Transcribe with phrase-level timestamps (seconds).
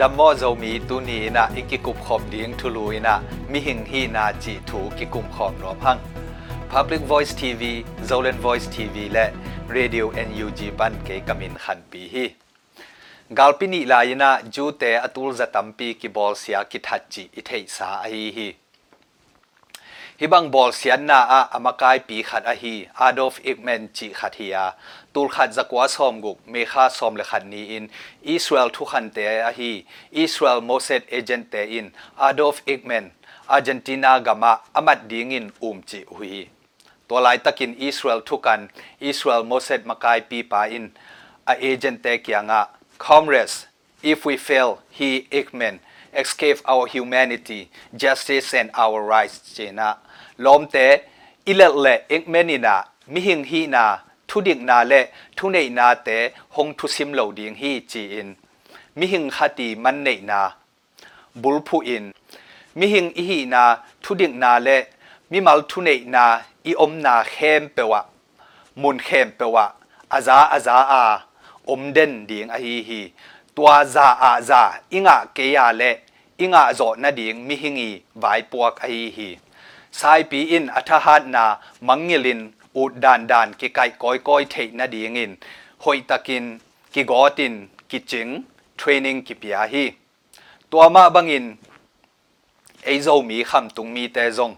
[0.00, 3.14] ดัมโมโจมีตุนีนะอิกิกุบขอบเดียงทุลุยนะ
[3.50, 5.96] มิหิงฮีนาจีถูกิกุมขอบรอพัง
[6.72, 7.62] Public Voice TV
[8.08, 9.26] Zolan Voice TV และ
[9.76, 12.24] Radio NUG บันเกกามินขันปีฮี
[13.34, 18.48] กาลปินีลายนะจูเตอตุลจะตัมปีกิบอลเสียกิทัดจีอิเทสาอฮีฮี
[20.18, 22.74] hi hibang bol sian na a amakai pi khat a hi
[23.06, 24.66] adolf ekman chi khat hi a
[25.12, 27.84] tul khat zakwa som guk me kha som le khat ni in
[28.34, 29.72] israel thu khan te a hi
[30.24, 31.86] israel mossad agent te in
[32.28, 33.04] adolf ekman
[33.56, 36.48] argentina gama amat ding in um chi hui
[37.08, 38.60] to lai takin israel thu kan
[39.10, 40.86] israel mossad makai pi pa in
[41.52, 42.60] a agent te kyanga
[42.98, 43.66] comrades
[44.02, 45.78] if we fail he ekman
[46.14, 49.96] escape our humanity justice and our rights chena
[50.38, 50.86] lom te
[51.46, 52.74] ilal le ekmenina
[53.06, 53.84] mi hing hi na
[54.28, 55.00] thu ding na le
[55.36, 56.18] thu nei na te
[56.54, 58.34] hong thu sim lo ding hi chi in
[58.96, 60.40] mi hing khati man nei na
[61.34, 62.12] bul phu in
[62.74, 63.62] mi hing i hi na
[64.02, 64.76] thu ding na le
[65.30, 66.24] mi mal thu nei na
[66.64, 68.00] i om na khem pewa
[68.76, 69.64] mun khem pewa
[70.16, 71.04] aza aza a
[71.66, 73.12] om den ding a hi hi.
[73.56, 74.80] Tua za a za.
[74.90, 75.90] Inga ke ya le.
[76.38, 79.36] Inga zo na ding mi hingi vai puak a hi hi.
[79.90, 84.86] Sai pi in athahat na mangilin u dan dan ki kai koi koi the na
[84.86, 85.36] ding in.
[85.78, 86.60] Hoi takin,
[86.92, 88.44] ki gotin, ki ching,
[88.78, 89.90] training ki pia hi.
[90.70, 91.56] Tua ma bangin
[92.82, 94.56] ei zo mi kham tung mi te zong.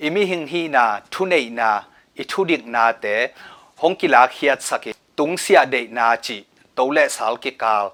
[0.00, 1.82] Imi hing hi na, thu nei na,
[2.16, 3.28] i thu dik na te.
[3.76, 6.38] Hong ki la khiat sake ตุงเสียเดนาจิ
[6.78, 7.84] ตเละสาวกิกาล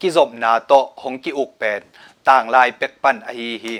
[0.00, 1.80] กิจบนาโตหงกิอุกเป็น
[2.28, 3.74] ต่างลายเป็กปันอฮีฮี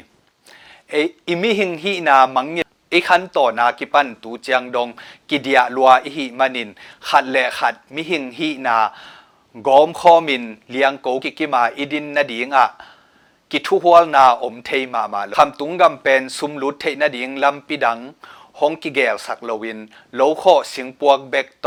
[0.91, 0.95] เอ
[1.29, 2.57] อมิหิงฮีนามังเง
[2.91, 4.89] ไอขันโตนากิปันตูเจียงดง
[5.29, 6.69] กิเดียลัวอิฮีมันิน
[7.09, 8.77] ขัดเละขัดมิหิงฮีนา
[9.67, 12.67] กอมข้อมินเลียงโกกิกิมาอิดินนาดิงอะ
[13.51, 17.99] กิทุหัวนาอมเทมามาคำตุงกำเป็นซุมลุดเทนาดิงลำปิดัง
[18.59, 19.79] หงกิเกลสักโลวิน
[20.15, 20.43] โลโค
[20.73, 21.67] สิงปวกเบกโต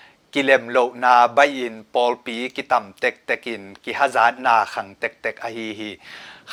[0.33, 5.89] กิเลมโลนาใบอินปอลปีกิตัมเต็กเต็กินกิฮาจาดนาขังเต็กเต็กอฮีฮี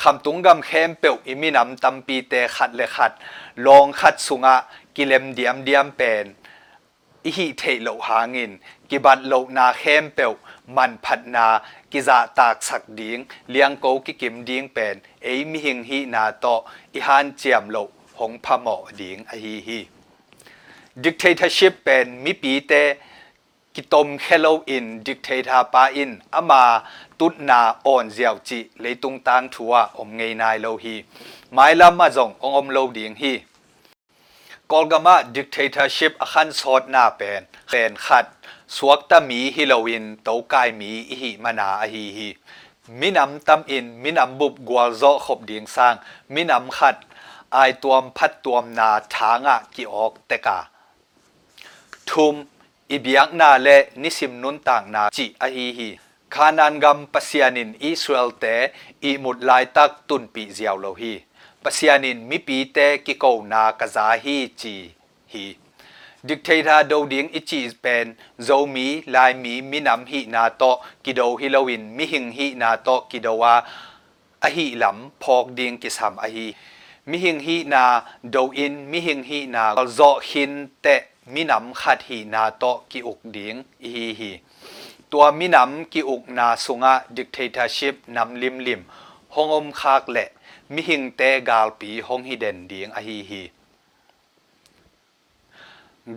[0.01, 3.11] คำตุงกำเข้มเปียวอิมินำตัมปีเตขัดแลขัด
[3.65, 4.55] ลองขัดสุงะ
[4.95, 6.25] กิเลมเดียมเดียมเป็น
[7.25, 8.51] อิหิเทโลหางิน
[8.89, 10.33] กิบัดโลนาเข้มเปียว
[10.75, 11.47] มันพัดนา
[11.91, 13.19] กิจะตากสักดิง
[13.49, 16.45] เลียงโกกิกิมดิงเป็นเอมิหิงฮีนาโต
[16.93, 17.77] อิฮันเจียมโล
[18.19, 19.79] หงพะหมอดิงอฮีฮี
[21.03, 22.73] dictatorship เป็นมิปีเต
[23.79, 26.63] กิตมเฮโลอิน dictator ปาอินอามา
[27.19, 30.95] ตุดนาอ่อนเจียวจิเลยตุงตางทัวอมเงยนายโลฮี
[31.53, 33.33] ไม้ลำมาจงองอมโลดิงฮี
[34.71, 38.25] กอลกามา dictatorship อคันสอดหน้าเป็นเป็นขัด
[38.75, 42.27] สวกตามีฮิโลวินโตกายมีอิหิมานาอหีฮี
[42.99, 45.95] มินำตำอินมินำบุบกวโซขบเดียงสร้าง
[46.33, 46.95] มินำขัด
[47.53, 50.59] ไอายตวมพัดตัวมนาทางะกิออกเตกา
[52.09, 52.35] ทุม
[52.91, 53.67] อีเบียงนาเล
[54.01, 55.89] นิสิมนุนต่างนาจีอฮีฮี
[56.33, 58.45] คานันกัมปัสยานินอิสเวลเต
[59.03, 61.13] อีมุดไลาตักตุนปีเจียวโลฮี
[61.63, 64.75] ปัสยานินมิปีเตกิโกนากะซาฮีจี
[65.33, 65.45] ฮี
[66.27, 68.05] ดิกเทธาโดดิงอิจีเป็น
[68.43, 70.63] โจมีลายมีมินำฮีนาโต
[71.05, 73.55] กิโดฮิโลวินมิหิงฮีนาโตกิโดวา
[74.43, 76.47] อหิหลำพอกดิงกิสามอหี
[77.09, 77.83] มิหิงฮีนา
[78.31, 79.63] โดอินมิหิงฮีนา
[79.95, 79.99] โจ
[80.29, 80.87] หินเต
[81.33, 83.89] มินำขัดหีนาโตกิอุกดิงอี
[84.19, 84.31] ฮี
[85.11, 88.81] ตัวมินำกิอุกนาสุงะ dictatorship นำลิมลิม
[89.33, 90.29] ฮงอมคากเละ
[90.73, 93.41] มิหิงเตกาลปีฮงฮิเดนเดียงอฮีฮี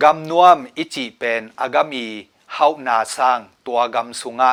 [0.03, 2.05] กำนวมอิจิเป็นอากามี
[2.53, 4.51] เฮานาสร้างตัวกำสุงะ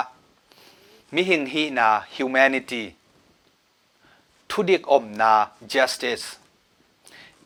[1.15, 2.85] มิหิงฮีนา humanity
[4.51, 5.33] ทุดิกอมนา
[5.73, 6.27] justice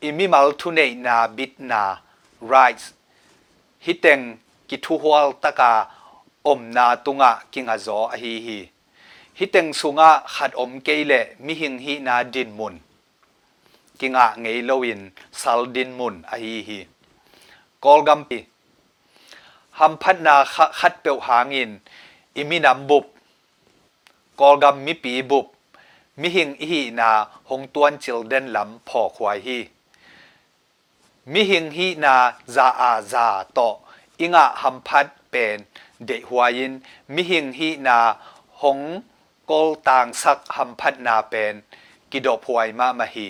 [0.03, 1.83] อิมิมัลทุเนนาบิดนา
[2.51, 2.85] rights
[3.85, 4.19] ฮิตเอง
[4.69, 5.71] กิทุหัวตะกา
[6.47, 8.57] อมนาตุงะกิงอาจอฮีฮี
[9.39, 11.13] ฮิตเองสุงะขัดอมเกลเล
[11.45, 12.73] มิหิงฮีนาดินมุน
[13.99, 15.01] กิงอาไงโลวิน
[15.41, 16.79] ซาลดินมุนอฮีฮี
[17.83, 18.39] กอลกัมปี
[19.79, 20.35] ฮัมพัฒนา
[20.79, 21.71] ขัดเปียวหางิน
[22.35, 23.05] อิมินำบุบ
[24.39, 25.45] กอลกัมมิปีบุบ
[26.21, 27.09] มิหิงอีฮีนา
[27.49, 29.59] หงตวนจิลเดนลำพอควายฮี
[31.33, 32.15] มิหิงฮีนา
[32.55, 33.59] จาอาจาโต
[34.19, 35.57] อิงะหัมพัดเป็น
[36.05, 36.73] เดหัวยิน
[37.13, 37.99] มิหิงฮีนา
[38.61, 38.79] หง
[39.49, 41.53] กอลต่างสักหัมพัดนาเป็น
[42.11, 43.27] กิดพวยมามฮี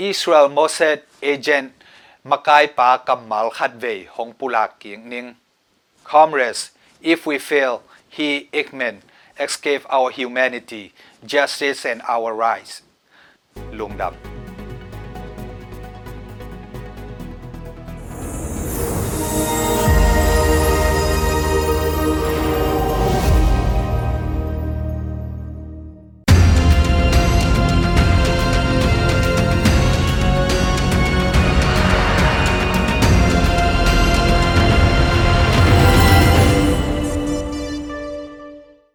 [0.00, 1.74] อิสราเอลโมเสสเอเจนต์
[2.30, 3.84] มากาปากับมัลขัดเว
[4.16, 5.26] หงปุลากเกียงนิง
[6.10, 6.60] Comrades
[7.12, 7.74] if we fail
[8.16, 8.28] he
[8.60, 8.96] Ekman
[9.44, 10.84] escape our humanity
[11.32, 12.72] justice and our rights
[13.78, 14.37] ลุงดำ